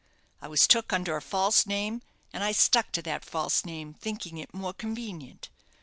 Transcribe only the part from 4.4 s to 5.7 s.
more convenient.